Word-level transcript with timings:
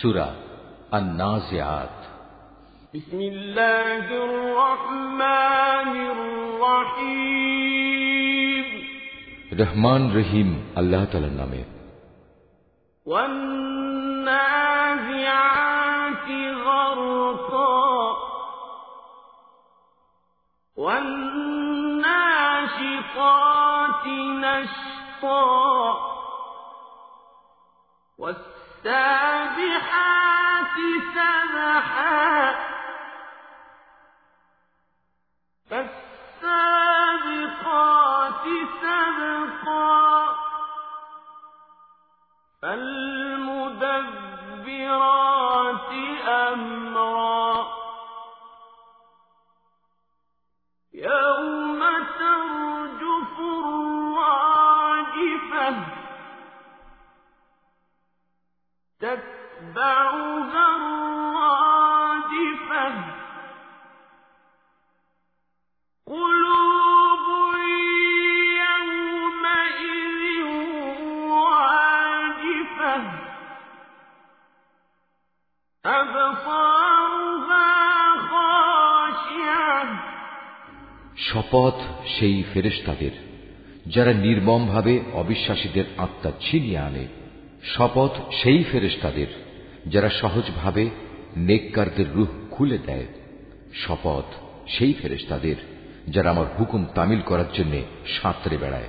সুরা 0.00 0.28
النازعات 0.94 1.98
بسم 2.94 3.20
الله 3.32 4.06
الرحمن 4.28 5.92
الرحيم 6.16 7.62
রহমান 9.62 10.02
রহিম 10.18 10.48
আল্লাহ 10.80 11.02
তালার 11.12 11.34
নামে 11.40 11.62
والنازعات 14.92 16.28
غرقا 16.66 17.82
والناشطات 22.72 24.06
نشطا 24.44 25.42
والسابحات 28.87 30.77
سبحا. 31.15 32.55
فالسابقات 35.69 36.03
سبقا. 38.81 40.35
فالمدبرات 42.61 43.46
শপথ 81.37 81.73
সেই 82.19 82.43
ফেরেশতাদের, 82.53 83.11
যারা 83.85 84.13
নির্মমভাবে 84.13 84.99
অবিশ্বাসীদের 85.13 85.83
আত্মা 85.97 86.31
ছিনিয়ে 86.41 86.77
আনে। 86.77 87.07
শপথ 87.63 88.11
সেই 88.43 88.63
ফেরেশতাদের, 88.63 89.27
যারা 89.85 90.09
সহজভাবে 90.09 90.89
নেককারদের 91.37 92.13
রুহ 92.13 92.27
খুলে 92.51 92.77
দেয়। 92.77 93.05
শপথ 93.73 94.23
সেই 94.67 94.93
ফেরেশতাদের, 94.93 95.55
যারা 96.07 96.29
আমার 96.29 96.45
হুকুম 96.59 96.85
তামিল 96.95 97.21
করার 97.21 97.53
জন্য 97.53 97.81
সাঁতরে 98.21 98.57
বেড়ায়। 98.57 98.87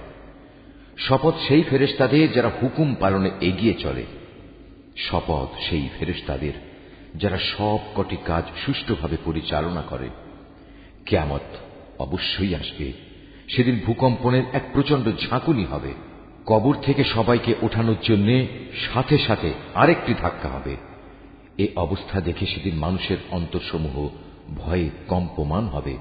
শপথ 0.99 1.35
সেই 1.49 1.63
ফেরেশতাদের, 1.63 2.33
যারা 2.33 2.51
হুকুম 2.63 2.95
পালনে 2.95 3.31
এগিয়ে 3.41 3.75
চলে। 3.75 4.05
শপথ 4.97 5.71
সেই 5.71 5.89
ফেরেশতাদের, 5.99 6.53
যারা 7.15 7.39
সব 7.39 7.79
কটি 7.97 8.17
কাজ 8.25 8.45
সুষ্ঠুভাবে 8.67 9.17
পরিচালনা 9.25 9.83
করে। 9.83 10.09
কেয়ামত 11.07 11.68
অবশ্যই 12.00 12.56
আসবে 12.56 12.94
সেদিন 13.48 13.82
ভূকম্পনের 13.86 14.44
এক 14.54 14.64
প্রচন্ড 14.74 15.06
ঝাঁকুনি 15.24 15.66
হবে 15.66 15.94
কবর 16.46 16.76
থেকে 16.82 17.04
সবাইকে 17.16 17.56
ওঠানোর 17.62 17.96
জন্য 18.02 18.48
সাথে 18.86 19.18
সাথে 19.18 19.54
আরেকটি 19.76 20.14
ধাক্কা 20.14 20.50
হবে 20.50 20.78
এ 21.58 21.68
অবস্থা 21.76 22.22
দেখে 22.22 22.46
সেদিন 22.46 22.80
মানুষের 22.80 23.18
অন্তরসমূহ 23.32 24.10
ভয়ে 24.56 24.90
কম্পমান 25.08 25.66
হবে 25.66 25.98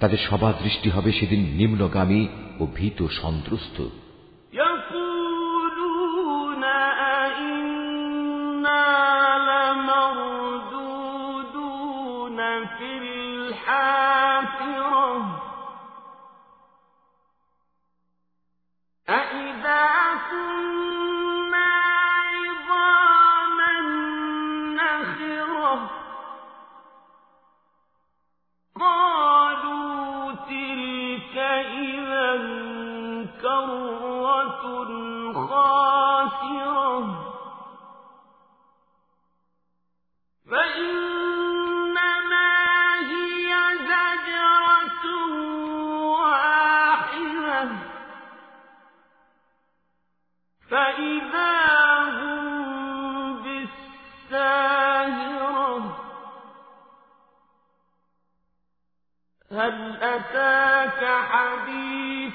তাদের 0.00 0.18
সবার 0.28 0.54
দৃষ্টি 0.62 0.90
হবে 0.90 1.12
সেদিন 1.12 1.56
নিম্নগামী 1.56 2.28
ও 2.60 2.66
ভীত 2.74 3.08
সন্ত্রস্ত 3.20 3.90
يقولون 4.54 6.64
أئنا 7.14 8.84
لمردودون 11.04 12.68
في 12.68 12.98
الحافرة 12.98 14.07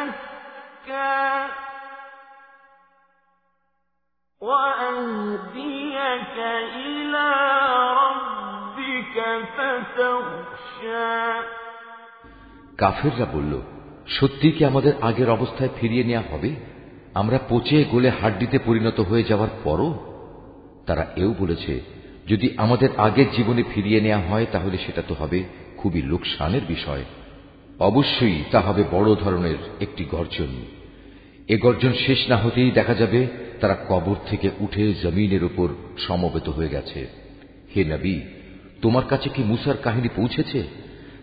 تزكى 0.00 1.46
وأهديك 4.42 6.36
إلى 6.76 7.28
ربك 8.00 9.16
فتخشى 9.54 11.16
কাফেররা 12.78 13.26
বলল 13.34 13.52
সত্যি 14.18 14.48
কি 14.56 14.62
আমাদের 14.64 14.94
আগের 15.02 15.28
অবস্থায় 15.30 15.72
ফিরিয়ে 15.80 16.04
নেওয়া 16.04 16.28
হবে 16.30 16.50
আমরা 17.14 17.38
পচে 17.48 17.78
গলে 17.92 18.10
হাড্ডিতে 18.20 18.58
পরিণত 18.58 18.98
হয়ে 19.00 19.28
যাওয়ার 19.30 19.50
পরও 19.64 19.90
তারা 20.86 21.04
এও 21.16 21.30
বলেছে 21.38 21.74
যদি 22.26 22.46
আমাদের 22.56 22.90
আগের 22.98 23.28
জীবনে 23.32 23.62
ফিরিয়ে 23.74 24.00
নেওয়া 24.00 24.26
হয় 24.28 24.46
তাহলে 24.52 24.76
সেটা 24.76 25.02
তো 25.02 25.14
হবে 25.14 25.38
খুবই 25.76 26.00
লোকসানের 26.02 26.64
বিষয় 26.68 27.04
অবশ্যই 27.81 28.43
তা 28.51 28.59
হবে 28.59 28.83
বড় 28.91 29.15
ধরনের 29.15 29.55
একটি 29.81 30.05
গর্জন। 30.11 30.51
এ 31.47 31.57
গর্জন 31.57 31.93
শেষ 31.93 32.29
না 32.29 32.37
হতেই 32.37 32.71
দেখা 32.71 32.93
যাবে 32.93 33.27
তারা 33.61 33.75
কবর 33.89 34.15
থেকে 34.29 34.49
উঠে 34.59 34.93
জমিনের 34.93 35.43
উপর 35.43 35.67
সমবেত 35.97 36.49
হয়ে 36.49 36.69
গেছে। 36.69 37.07
হে 37.75 37.83
নবী, 37.83 38.19
তোমার 38.81 39.03
কাছে 39.05 39.29
কি 39.29 39.43
মুসার 39.43 39.77
কাহিনী 39.77 40.07
পৌঁছেছে? 40.15 40.63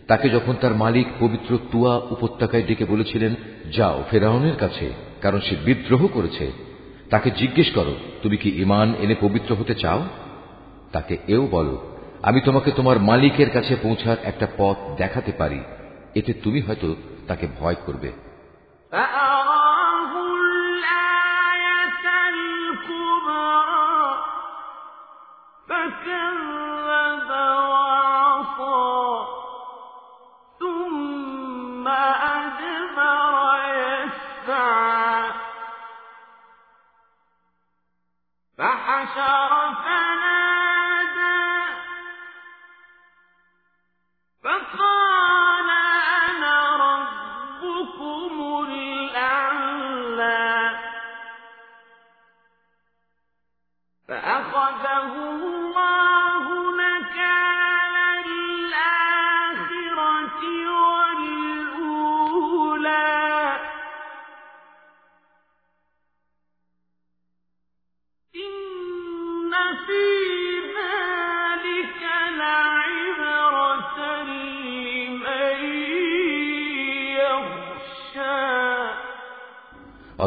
তাকে 0.07 0.29
যখন 0.29 0.55
তার 0.61 0.75
মালিক 0.75 1.07
পবিত্র 1.21 1.59
তুয়া 1.73 1.97
উপত্যকায় 1.97 2.63
ডেকে 2.63 2.85
বলেছিলেন, 2.85 3.35
যাও 3.77 4.05
ফেরাউনের 4.11 4.57
কাছে, 4.57 4.93
কারণ 5.23 5.41
সে 5.41 5.57
বিদ্রোহ 5.65 6.07
করেছে। 6.07 6.53
তাকে 7.11 7.31
জিজ্ঞেস 7.31 7.71
করো, 7.75 7.95
তুমি 8.23 8.37
কি 8.37 8.49
ইমান 8.51 8.95
এনে 9.01 9.15
পবিত্র 9.21 9.55
হতে 9.55 9.75
চাও? 9.75 10.05
তাকে 10.93 11.17
এও 11.29 11.49
বলো, 11.51 11.95
আমি 12.23 12.41
তোমাকে 12.41 12.71
তোমার 12.71 13.01
মালিকের 13.01 13.51
কাছে 13.51 13.77
পৌঁছার 13.83 14.17
একটা 14.25 14.47
পথ 14.57 14.77
দেখাতে 14.97 15.33
পারি। 15.33 15.61
এতে 16.18 16.32
তুমি 16.34 16.60
হয়তো 16.62 16.88
তাকে 17.28 17.46
ভয় 17.60 17.80
করবে 17.86 18.10
فأراه 18.92 20.12
الآية 20.32 22.06
الكبرى 22.30 23.60
فكذب 25.68 26.47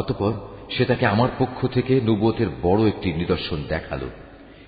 অতপর 0.02 0.32
সে 0.70 0.84
তাকে 0.84 1.06
আমার 1.06 1.28
পক্ষ 1.38 1.66
থেকে 1.66 2.00
নবুয়তের 2.00 2.46
বড় 2.62 2.88
একটি 2.88 3.12
নিদর্শন 3.12 3.62
দেখাল। 3.68 4.00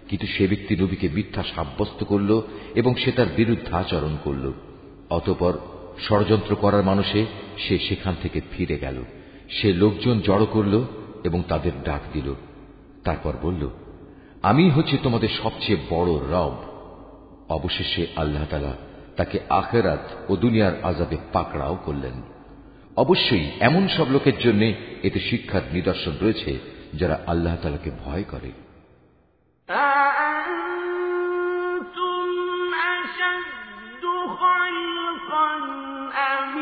কিন্তু 0.08 0.26
সে 0.26 0.46
ব্যক্তি 0.46 0.76
নবীকে 0.76 1.08
মিথ্যা 1.08 1.42
সাব্যস্ত 1.54 2.04
করল 2.04 2.42
এবং 2.74 2.94
সে 2.94 3.12
তার 3.12 3.26
বিরুদ্ধে 3.36 3.76
আচরণ 3.76 4.16
করল। 4.24 4.52
অতপর 5.10 5.58
ষড়যন্ত্র 6.08 6.56
করার 6.56 6.84
মানুষে 6.84 7.26
সে 7.58 7.78
সেখান 7.78 8.14
থেকে 8.22 8.40
ফিরে 8.50 8.78
গেল। 8.78 9.04
সে 9.48 9.72
লোকজন 9.72 10.20
জড়ো 10.20 10.46
করল 10.46 10.84
এবং 11.24 11.42
তাদের 11.48 11.72
ডাক 11.84 12.00
দিল। 12.12 12.34
তারপর 13.04 13.32
বলল, 13.42 13.70
আমি 14.42 14.70
হচ্ছে 14.70 14.96
তোমাদের 15.02 15.28
সবচেয়ে 15.42 15.78
বড় 15.90 16.12
রব। 16.30 16.56
অবশেষে 17.48 18.06
আল্লাহ 18.16 18.44
তালা 18.50 18.72
তাকে 19.16 19.38
আখেরাত 19.48 20.30
ও 20.30 20.36
দুনিয়ার 20.36 20.72
আজাবে 20.82 21.16
পাকড়াও 21.32 21.78
করলেন। 21.84 22.33
অবশ্যই 22.97 23.45
এমন 23.59 23.83
সব 23.87 24.07
লোকের 24.11 24.37
জন্য 24.37 24.61
এতে 25.03 25.19
শিক্ষার 25.19 25.63
নিদর্শন 25.73 26.13
রয়েছে 26.21 26.51
যারা 26.93 27.15
আল্লাহ 27.27 27.55
তালাকে 27.55 27.91
ভয় 28.05 28.25
করে 28.33 28.51
أأنتم 30.99 32.27
أشد 32.91 34.03
خلقا 34.35 35.49
أم 36.29 36.53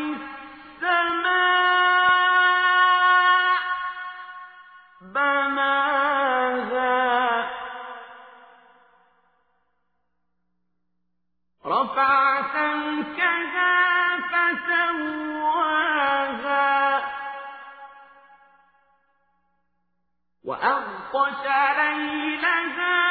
السماء 2.18 3.58
بناها 5.14 6.98
رفع 11.64 12.12
سمكها 12.52 13.74
فسواها 14.22 15.31
أغطش 21.15 21.45
ليلها 21.77 23.02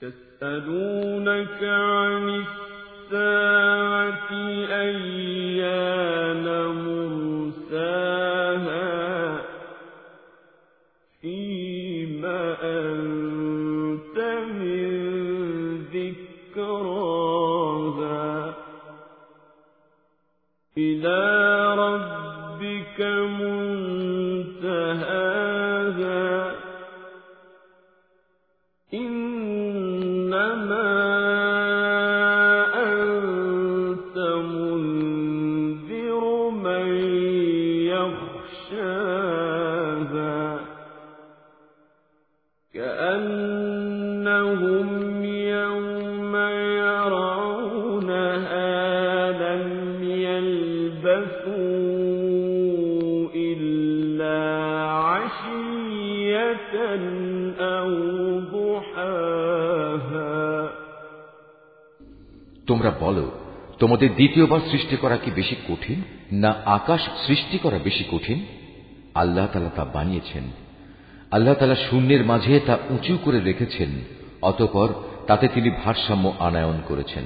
يسألونك 0.02 1.62
عن 1.62 2.44
الساعة 2.44 4.30
أيان 4.82 6.44
مرساها 7.66 8.20
فيما 11.20 12.56
أنت 12.62 13.05
তোমরা 62.66 62.90
বলো, 63.00 63.30
তোমাদের 63.78 64.14
দ্বিতীয়বার 64.14 64.60
সৃষ্টি 64.70 64.96
করা 64.96 65.16
কি 65.16 65.30
বেশি 65.30 65.56
কঠিন, 65.68 66.02
না 66.32 66.54
আকাশ 66.64 67.00
সৃষ্টি 67.26 67.58
করা 67.58 67.78
বেশি 67.78 68.04
কঠিন? 68.12 68.46
আল্লাহ 69.14 69.46
তালা 69.52 69.70
তা 69.76 69.84
বানিয়েছেন। 69.84 70.42
আল্লাহ 71.30 71.54
তালা 71.54 71.74
শূন্যের 71.74 72.24
মাঝে 72.24 72.60
তা 72.66 72.78
উঁচু 72.90 73.18
করে 73.24 73.40
রেখেছেন, 73.40 73.88
অতপর 74.42 74.88
তাতে 75.26 75.48
তিনি 75.48 75.70
ভারসাম্য 75.84 76.32
আনায়ন 76.38 76.80
করেছেন। 76.88 77.24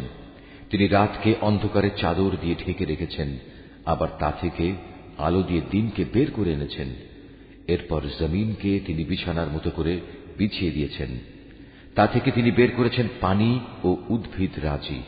তিনি 0.70 0.86
রাতকে 0.86 1.34
অন্ধকারের 1.40 1.90
চাদর 1.96 2.30
দিয়ে 2.40 2.54
ঢেকে 2.66 2.84
রেখেছেন, 2.84 3.38
আবার 3.86 4.08
তা 4.18 4.32
থেকে 4.40 4.72
আলো 5.18 5.42
দিয়ে 5.42 5.60
দিনকে 5.70 6.04
বের 6.12 6.26
করে 6.36 6.52
এনেছেন। 6.52 7.09
এরপর 7.70 8.00
জমিনকে 8.20 8.80
তিনি 8.86 9.02
বিছানার 9.04 9.48
মতো 9.50 9.70
করে 9.70 9.94
বিছিয়ে 10.38 10.70
দিয়েছেন। 10.70 11.10
তা 11.94 12.06
থেকে 12.06 12.30
তিনি 12.30 12.50
বের 12.50 12.70
করেছেন 12.76 13.06
পানি 13.20 13.50
ও 13.84 13.96
উদ্ভিদ 14.08 14.54
রাজি। 14.62 15.00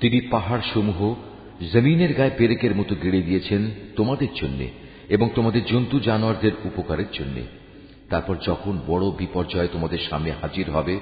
তিনি 0.00 0.18
পাহাড় 0.20 0.62
সমূহ 0.74 0.98
জমিনের 1.72 2.12
গায়ে 2.14 2.38
পেরেকের 2.38 2.76
মতো 2.76 2.94
গেড়ে 3.02 3.22
দিয়েছেন 3.22 3.62
তোমাদের 3.96 4.30
জন্য 4.34 4.60
এবং 5.08 5.26
তোমাদের 5.34 5.62
জন্তু 5.64 5.96
জানোয়ারদের 6.00 6.54
উপকারের 6.64 7.10
জন্য। 7.12 7.36
তারপর 8.10 8.36
যখন 8.46 8.74
বড় 8.86 9.04
বিপর্যয় 9.18 9.68
তোমাদের 9.72 9.98
সামনে 10.10 10.30
হাজির 10.40 10.70
হবে, 10.70 11.00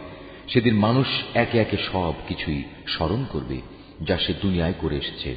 সেদিন 0.48 0.74
মানুষ 0.74 1.06
একে 1.34 1.58
একে 1.58 1.76
সব 1.92 2.14
কিছুই 2.28 2.62
স্মরণ 2.86 3.24
করবে, 3.32 3.58
যা 4.06 4.16
সে 4.18 4.32
দুনিয়ায় 4.42 4.76
করে 4.80 4.96
এসেছে। 4.96 5.30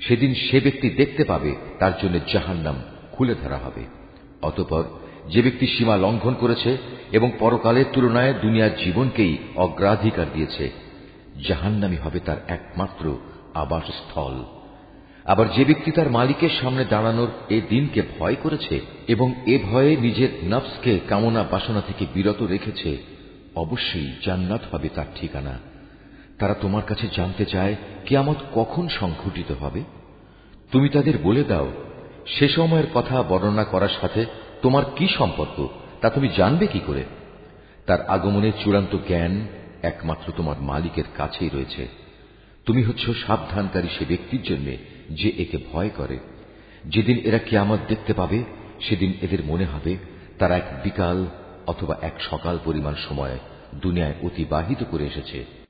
সেদিন 0.00 0.34
সে 0.34 0.60
ব্যক্তি 0.60 0.88
দেখতে 0.90 1.22
পাবে, 1.24 1.52
তার 1.78 1.92
জন্য 2.02 2.16
জাহান্নাম 2.32 2.76
খুলে 3.12 3.34
ধরা 3.34 3.58
হবে। 3.58 3.97
অতপর 4.42 4.84
যে 5.28 5.42
ব্যক্তি 5.42 5.66
সীমা 5.66 5.96
লঙ্ঘন 5.96 6.34
করেছে 6.34 6.76
এবং 7.12 7.30
পরকালের 7.38 7.84
তুলনায় 7.92 8.34
দুনিয়ার 8.34 8.76
জীবনকেই 8.76 9.38
অগ্রাধিকার 9.56 10.26
দিয়েছে, 10.32 10.70
জাহান্নামি 11.48 11.96
হবে 11.96 12.20
তার 12.20 12.36
একমাত্র 12.48 13.18
আবাসস্থল। 13.54 14.44
আবার 15.24 15.52
যে 15.52 15.64
ব্যক্তি 15.64 15.90
তার 15.90 16.10
মালিকের 16.10 16.48
সামনে 16.60 16.84
দাঁড়ানোর 16.84 17.28
এ 17.48 17.60
দিনকে 17.68 18.02
ভয় 18.18 18.34
করেছে 18.34 18.80
এবং 19.08 19.34
এ 19.46 19.58
ভয়ে 19.58 19.96
নিজের 19.96 20.28
নফসকে 20.44 21.00
কামনা 21.08 21.42
বাসনা 21.42 21.80
থেকে 21.80 22.06
বিরত 22.14 22.42
রেখেছে, 22.42 22.96
অবশ্যই 23.54 24.12
জান্নাত 24.26 24.60
হবে 24.72 24.88
তার 24.88 25.06
ঠিকানা। 25.16 25.58
তারা 26.38 26.54
তোমার 26.54 26.82
কাছে 26.82 27.08
জানতে 27.16 27.44
চায়, 27.44 27.76
কিয়ামত 28.06 28.36
কখন 28.54 28.88
সংঘটিত 28.88 29.52
হবে? 29.52 29.82
তুমি 30.72 30.88
তাদের 30.88 31.18
বলে 31.22 31.44
দাও 31.44 31.72
সে 32.34 32.48
সময়ের 32.48 32.86
কথা 32.94 33.22
বর্ণনা 33.22 33.64
করার 33.64 33.88
সাথে 34.00 34.26
তোমার 34.62 34.84
কি 34.96 35.08
সম্পর্ক, 35.08 35.68
তা 36.00 36.10
তুমি 36.10 36.28
জানবে 36.36 36.66
কি 36.66 36.80
করে? 36.86 37.04
তার 37.86 38.06
আগমনের 38.06 38.52
চূড়ান্ত 38.64 38.96
জ্ঞান 39.06 39.46
একমাত্র 39.82 40.32
তোমার 40.36 40.60
মালিকের 40.60 41.04
কাছেই 41.16 41.48
রয়েছে। 41.48 41.88
তুমি 42.66 42.82
হচ্ছ 42.82 43.10
সাবধানকারী 43.26 43.88
সে 43.98 44.04
ব্যক্তির 44.04 44.42
জন্য 44.42 44.66
যে 45.10 45.28
একে 45.38 45.58
ভয় 45.72 45.90
করে। 45.96 46.18
যেদিন 46.84 47.18
এরা 47.18 47.38
কিয়ামত 47.38 47.78
দেখতে 47.88 48.12
পাবে, 48.12 48.44
সেদিন 48.88 49.12
এদের 49.22 49.44
মনে 49.44 49.64
হবে 49.64 49.96
তারা 50.38 50.56
এক 50.56 50.80
বিকাল 50.84 51.26
অথবা 51.66 51.96
এক 52.02 52.22
সকাল 52.30 52.58
পরিমাণ 52.64 52.94
সময় 53.08 53.38
দুনিয়ায় 53.74 54.14
অতিবাহিত 54.22 54.84
করে 54.90 55.06
এসেছে। 55.06 55.57